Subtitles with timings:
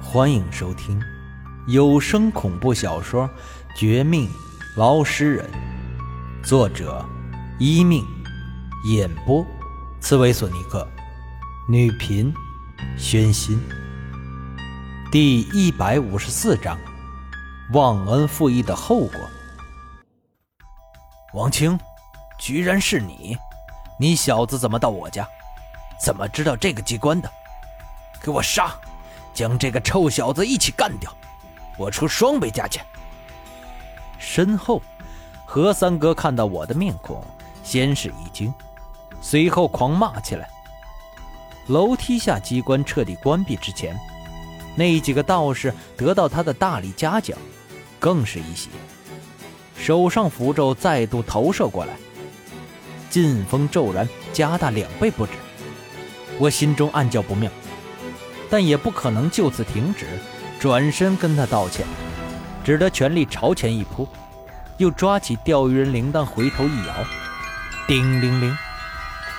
[0.00, 1.00] 欢迎收听
[1.66, 3.28] 有声恐怖小说
[3.76, 4.30] 《绝命
[4.76, 5.50] 捞尸人》，
[6.46, 7.04] 作者：
[7.58, 8.06] 一命，
[8.86, 9.44] 演播：
[10.00, 10.86] 刺猬索尼克，
[11.68, 12.32] 女频：
[12.96, 13.60] 宣心。
[15.12, 16.78] 第一百五十四章：
[17.74, 19.20] 忘恩负义的后果。
[21.34, 21.78] 王清，
[22.38, 23.36] 居然是你！
[24.00, 25.26] 你小子怎么到我家？
[26.02, 27.30] 怎么知道这个机关的？
[28.22, 28.74] 给我杀！
[29.38, 31.16] 将这个臭小子一起干掉！
[31.76, 32.84] 我出双倍价钱。
[34.18, 34.82] 身后，
[35.46, 37.24] 何三哥看到我的面孔，
[37.62, 38.52] 先是一惊，
[39.20, 40.50] 随后狂骂起来。
[41.68, 43.96] 楼梯下机关彻底关闭之前，
[44.74, 47.38] 那几个道士得到他的大力嘉奖，
[48.00, 48.70] 更是一喜，
[49.76, 51.94] 手上符咒再度投射过来，
[53.08, 55.34] 劲风骤然加大两倍不止。
[56.40, 57.48] 我心中暗叫不妙。
[58.50, 60.06] 但也不可能就此停止，
[60.58, 61.86] 转身跟他道歉，
[62.64, 64.08] 只得全力朝前一扑，
[64.78, 66.94] 又抓起钓鱼人铃铛回头一摇，
[67.86, 68.56] 叮铃铃，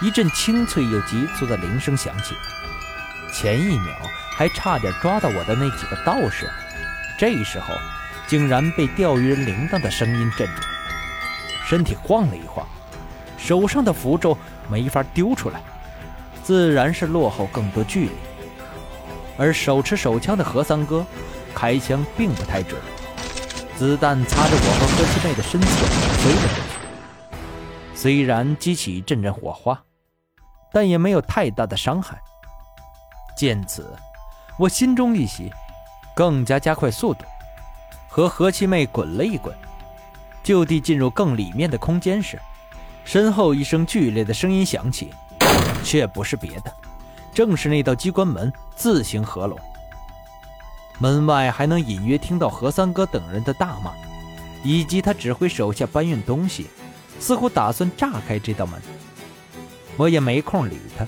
[0.02, 2.36] 一阵清脆又急促的铃声响起。
[3.34, 3.95] 前一秒
[4.31, 6.50] 还差点抓到我的那几个道士，
[7.17, 7.73] 这时候
[8.28, 10.62] 竟然被钓鱼人铃铛的声音震住，
[11.66, 12.67] 身体晃了一晃，
[13.38, 14.38] 手上的符咒
[14.69, 15.62] 没法丢出来，
[16.44, 18.12] 自然是落后更多距离。
[19.40, 21.06] 而手持手枪的何三哥，
[21.56, 22.80] 开枪并不太准，
[23.78, 25.68] 子弹擦着我和何七妹的身子
[26.18, 27.38] 飞了过去。
[27.96, 29.81] 虽然激起一阵阵火花，
[30.73, 32.20] 但也没有太大的伤害。
[33.38, 33.96] 见此，
[34.58, 35.50] 我心中一喜，
[36.14, 37.24] 更加加快速度，
[38.09, 39.56] 和何七妹滚了一滚，
[40.44, 42.38] 就地进入更里面的空间时，
[43.06, 45.14] 身后一声剧烈的声音响起，
[45.81, 46.74] 却不是别的。
[47.40, 49.58] 正是那道机关门自行合拢，
[50.98, 53.94] 门外还能隐约听到何三哥等人的大骂，
[54.62, 56.68] 以及他指挥手下搬运东西，
[57.18, 58.78] 似乎打算炸开这道门。
[59.96, 61.08] 我也没空理他，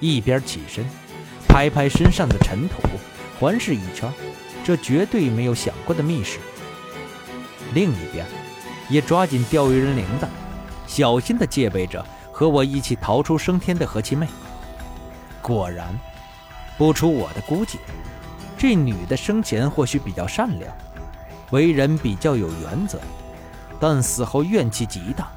[0.00, 0.86] 一边起身，
[1.46, 2.76] 拍拍身上的尘土，
[3.38, 4.10] 环视一圈，
[4.64, 6.38] 这绝对没有想过的密室。
[7.74, 8.24] 另一边，
[8.88, 10.26] 也抓紧钓鱼人铃铛，
[10.86, 14.26] 小心地戒备着和我一起逃出升天的何七妹。
[15.42, 15.88] 果然，
[16.78, 17.78] 不出我的估计，
[18.56, 20.72] 这女的生前或许比较善良，
[21.50, 23.00] 为人比较有原则，
[23.80, 25.30] 但死后怨气极大。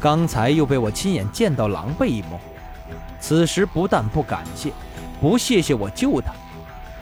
[0.00, 2.38] 刚才又被我亲眼见到狼狈一幕，
[3.20, 4.72] 此时不但不感谢，
[5.20, 6.32] 不谢谢我救她，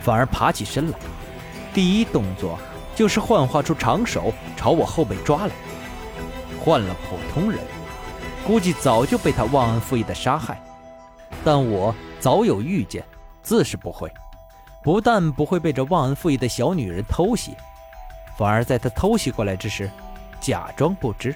[0.02, 0.98] 反而爬起身来，
[1.72, 2.58] 第一动作
[2.94, 5.52] 就是幻化出长手朝我后背抓来。
[6.60, 7.58] 换了普通人，
[8.46, 10.60] 估计早就被他忘恩负义的杀害。
[11.44, 13.04] 但我早有预见，
[13.42, 14.12] 自是不会。
[14.82, 17.56] 不但不会被这忘恩负义的小女人偷袭，
[18.36, 19.88] 反而在她偷袭过来之时，
[20.41, 21.34] 假装不知，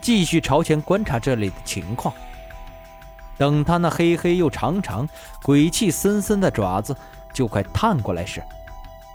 [0.00, 2.14] 继续朝前观察这里的情况。
[3.36, 5.06] 等她那黑黑又长长、
[5.42, 6.96] 鬼气森森的爪子
[7.32, 8.42] 就快探过来时，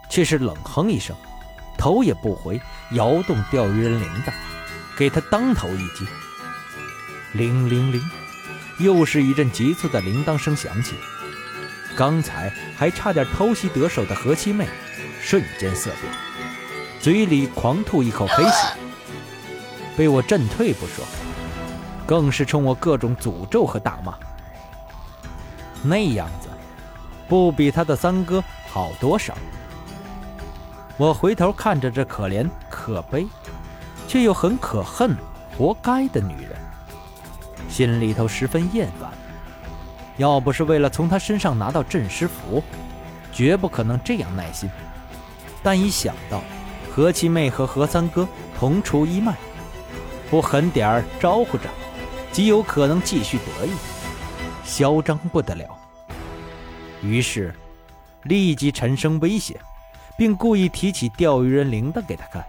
[0.08, 1.16] 却是冷哼一声，
[1.78, 2.62] 头也不回，
[2.92, 4.32] 摇动钓鱼人铃铛，
[4.98, 6.08] 给他当头一击。
[7.34, 8.23] 铃铃铃。
[8.80, 10.96] 又是一阵急促的铃铛声响起，
[11.96, 14.68] 刚才还差点偷袭得手的何七妹，
[15.22, 16.12] 瞬间色变，
[17.00, 18.76] 嘴里狂吐一口黑血，
[19.96, 21.06] 被我震退不说，
[22.06, 24.16] 更是冲我各种诅咒和大骂。
[25.84, 26.50] 那样子，
[27.28, 29.38] 不比他的三哥好多少。
[30.98, 33.28] 我回头看着这可怜、可悲，
[34.08, 35.16] 却又很可恨、
[35.58, 36.63] 活该的女人。
[37.74, 39.10] 心里头十分厌烦，
[40.18, 42.64] 要不是为了从他身上拿到镇尸符，
[43.32, 44.70] 绝不可能这样耐心。
[45.64, 46.44] 但一想到
[46.92, 48.28] 何七妹和何三哥
[48.60, 49.36] 同出一脉，
[50.30, 51.68] 不狠点儿招呼着，
[52.32, 53.72] 极有可能继续得意，
[54.64, 55.66] 嚣张不得了。
[57.02, 57.56] 于是，
[58.22, 59.60] 立即沉声威胁，
[60.16, 62.46] 并故意提起钓鱼人铃铛给他看：“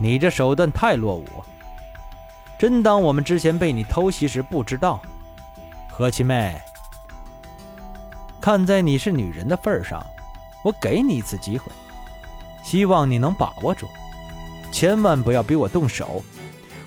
[0.00, 1.26] 你这手段太落伍。”
[2.58, 5.00] 真当我们之前被你偷袭时不知道，
[5.88, 6.60] 何七妹。
[8.40, 10.04] 看在你是女人的份上，
[10.64, 11.70] 我给你一次机会，
[12.64, 13.86] 希望你能把握住，
[14.72, 16.24] 千万不要逼我动手。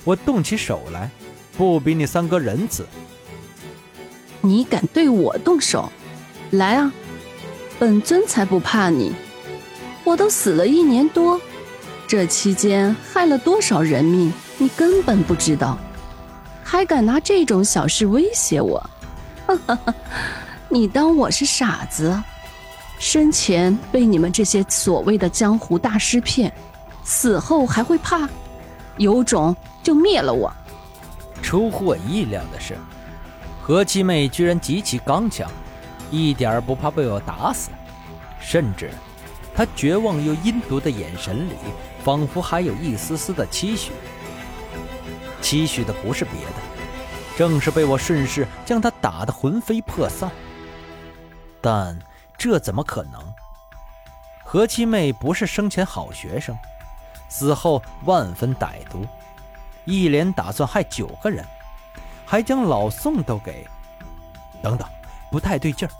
[0.03, 1.09] 我动起手来，
[1.55, 2.85] 不比你三哥仁慈。
[4.41, 5.89] 你敢对我动手？
[6.49, 6.91] 来啊！
[7.79, 9.13] 本尊才不怕你！
[10.03, 11.39] 我都死了一年多，
[12.07, 14.33] 这期间害了多少人命？
[14.61, 15.75] 你根本不知道，
[16.63, 18.79] 还敢拿这种小事威胁我？
[19.47, 19.95] 哈哈哈！
[20.69, 22.15] 你当我是傻子？
[22.99, 26.53] 生前被你们这些所谓的江湖大师骗，
[27.03, 28.29] 死后还会怕？
[28.97, 30.53] 有种就灭了我！
[31.41, 32.77] 出乎我意料的是，
[33.63, 35.49] 何七妹居然极其刚强，
[36.11, 37.71] 一点儿不怕被我打死，
[38.39, 38.91] 甚至
[39.55, 41.53] 她绝望又阴毒的眼神里，
[42.03, 43.91] 仿佛还有一丝丝的期许。
[45.41, 50.29] 期许的不是别的，正是被我顺势将他打得魂飞魄散。
[51.59, 51.97] 但
[52.37, 53.21] 这怎么可能？
[54.43, 56.57] 何七妹不是生前好学生。
[57.29, 59.07] 死后万分歹毒，
[59.85, 61.45] 一连打算害九个人，
[62.25, 63.65] 还将老宋都给……
[64.61, 64.85] 等等，
[65.31, 65.91] 不太对劲儿。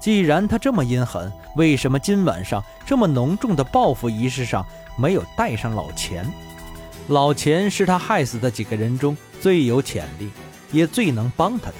[0.00, 4.66] 既然他这么阴狠，为什么今晚上这么浓重的报复仪式上
[4.96, 6.28] 没有带上老钱？
[7.08, 10.30] 老钱是他害死的几个人中最有潜力，
[10.72, 11.76] 也最能帮他的，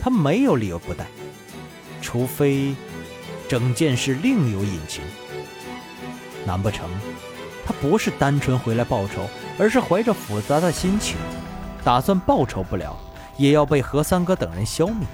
[0.00, 1.06] 他没有理由不带，
[2.00, 2.74] 除非
[3.48, 5.04] 整件事另有隐情。
[6.44, 6.90] 难不成
[7.64, 11.16] 他不是单纯回来报仇，而是怀着复杂的心情，
[11.84, 12.98] 打算报仇不了，
[13.36, 15.06] 也要被何三哥等人消灭，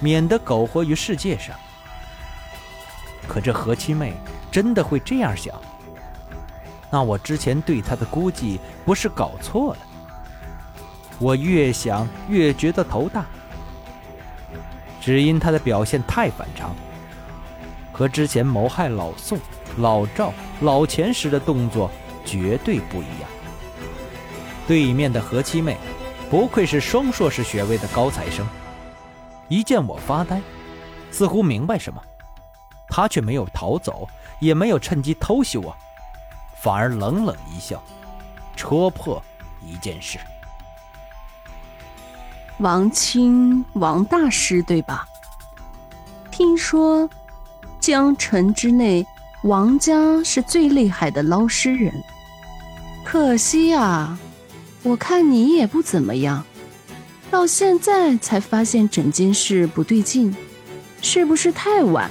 [0.00, 1.54] 免得苟活于世界上？
[3.28, 4.14] 可这何七妹
[4.50, 5.54] 真的会这样想？
[6.96, 9.80] 那我之前对他的估计不是搞错了？
[11.18, 13.26] 我越想越觉得头大，
[14.98, 16.74] 只因他的表现太反常，
[17.92, 19.38] 和之前谋害老宋。
[19.76, 20.32] 老赵、
[20.62, 21.90] 老钱时的动作
[22.24, 23.28] 绝对不一样。
[24.66, 25.76] 对面的何七妹，
[26.30, 28.46] 不愧是双硕士学位的高材生，
[29.48, 30.40] 一见我发呆，
[31.10, 32.02] 似乎明白什么，
[32.88, 34.08] 她却没有逃走，
[34.40, 35.76] 也没有趁机偷袭我，
[36.60, 37.82] 反而冷冷一笑，
[38.56, 39.22] 戳破
[39.62, 40.18] 一件事：
[42.58, 45.06] 王清，王大师对吧？
[46.30, 47.08] 听说
[47.80, 49.06] 江城之内。
[49.42, 51.92] 王家是最厉害的捞尸人，
[53.04, 54.18] 可惜啊，
[54.82, 56.44] 我看你也不怎么样，
[57.30, 60.34] 到现在才发现整件事不对劲，
[61.00, 62.10] 是不是太晚？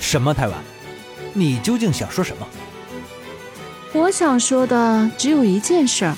[0.00, 0.58] 什么太晚？
[1.34, 2.46] 你究竟想说什么？
[3.96, 6.16] 我想说的只有一件事儿，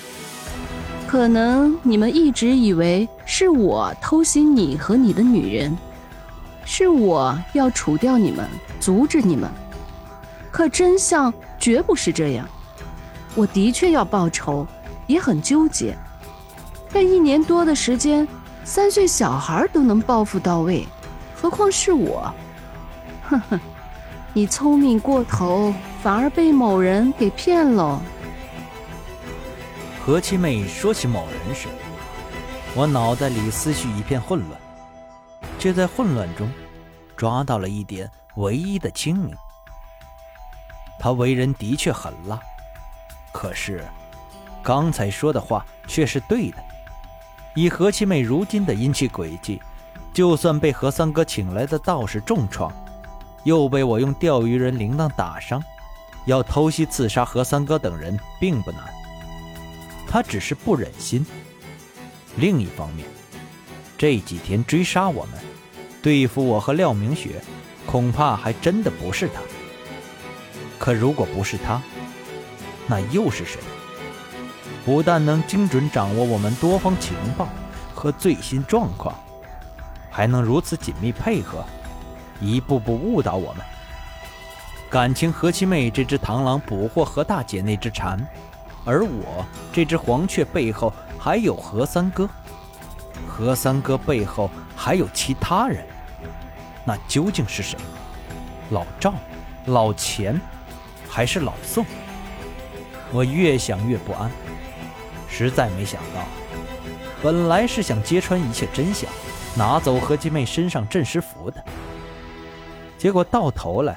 [1.07, 5.77] 可能你们一直以为是我偷袭你和你的女人。
[6.65, 8.49] 是我要除掉你们，
[8.81, 9.49] 阻止你们。
[10.51, 12.49] 可真相绝不是这样。
[13.35, 14.67] 我的确要报仇，
[15.07, 15.95] 也很纠结。
[16.91, 18.27] 但一年多的时间，
[18.65, 20.85] 三岁小孩都能报复到位，
[21.35, 22.35] 何况是我？
[23.29, 23.61] 呵呵，
[24.37, 25.73] 你聪明过头，
[26.03, 27.99] 反而被某人给骗了。
[30.05, 31.69] 何七妹说起某人时，
[32.75, 34.61] 我脑袋里思绪一片混乱。
[35.59, 36.53] 却在混乱中，
[37.17, 39.35] 抓到了一点唯一的清明。
[40.99, 42.39] 他为人的确狠辣，
[43.33, 43.83] 可是，
[44.63, 46.59] 刚才说的话却是对的。
[47.55, 49.63] 以何七妹如今的阴气诡计，
[50.13, 52.71] 就算被何三哥请来的道士重创，
[53.47, 55.63] 又被我用钓鱼人铃铛打伤，
[56.25, 58.81] 要偷袭刺杀何三哥等人并不难。
[60.09, 61.25] 他只是不忍心。
[62.39, 63.07] 另一方面，
[63.97, 65.39] 这几天追杀我们，
[66.03, 67.41] 对付我和廖明雪，
[67.87, 69.41] 恐怕还真的不是他。
[70.77, 71.81] 可如果不是他，
[72.89, 73.61] 那又是谁？
[74.85, 77.47] 不但能精准掌握我们多方情报
[77.95, 79.15] 和最新状况，
[80.11, 81.65] 还能如此紧密配合，
[82.41, 83.65] 一步步误导我们。
[84.89, 88.19] 感情何七妹这只螳螂捕获何大姐那只蝉，
[88.85, 92.29] 而我这只黄雀背后还有何三哥。
[93.27, 95.85] 何三哥背后还有其他人，
[96.85, 97.77] 那究竟是谁？
[98.71, 99.15] 老赵、
[99.67, 100.41] 老钱，
[101.09, 101.85] 还是老宋？
[103.13, 104.31] 我越想越不安，
[105.29, 106.23] 实在没想到，
[107.23, 109.11] 本来是想揭穿一切真相，
[109.55, 111.63] 拿走何七妹身上镇尸符的，
[113.07, 113.97] 结果到头来，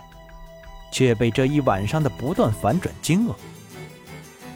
[0.92, 3.34] 却被这一晚上的不断反转惊愕。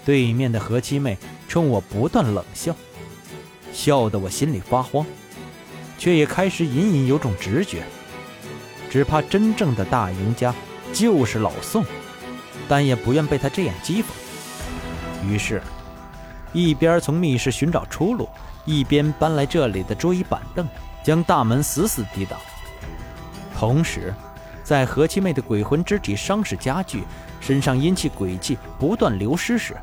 [0.05, 1.17] 对面的何七妹
[1.47, 2.75] 冲我不断冷笑。
[3.71, 5.03] 笑得我心里发慌，
[5.97, 7.81] 却也开始隐隐有种直觉，
[8.91, 10.53] 只怕真正的大赢家
[10.93, 11.83] 就是老宋，
[12.69, 14.05] 但也不愿被他这样讥讽。
[15.27, 15.63] 于是，
[16.53, 18.29] 一边从密室寻找出路，
[18.65, 20.67] 一边搬来这里的桌椅板凳，
[21.03, 22.39] 将大门死死抵挡。
[23.55, 24.13] 同时，
[24.63, 27.03] 在何七妹的鬼魂之体伤势加剧，
[27.41, 29.75] 身上阴气鬼气不断流失时，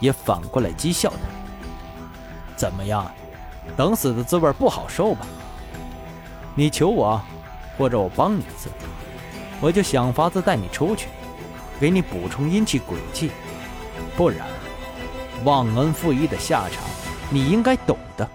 [0.00, 1.18] 也反过来讥笑他。
[2.56, 3.08] 怎么样，
[3.76, 5.24] 等死的滋味不好受吧？
[6.56, 7.22] 你求我，
[7.76, 8.68] 或者我帮你一次，
[9.60, 11.06] 我就想法子带你出去，
[11.78, 13.30] 给你补充阴气鬼气。
[14.16, 14.48] 不然，
[15.44, 16.82] 忘恩负义的下场，
[17.30, 18.28] 你应该懂的。